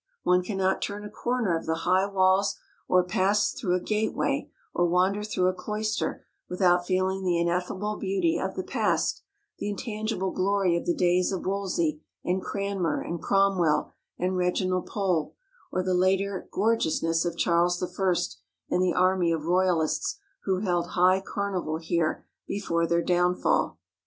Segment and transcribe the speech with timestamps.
[0.23, 2.57] One cannot turn a corner of the high walls,
[2.87, 8.39] or pass through a gateway, or wander through a cloister, without feeling the ineffable beauty
[8.39, 9.21] of the past,
[9.59, 15.35] the intangible glory of the days of Wolsey and Cranmer and Cromwell and Reginald Pole,
[15.71, 18.13] or the later gorgeousness of Charles I
[18.73, 23.77] and the army of Royalists who held high carnival here before their downfall.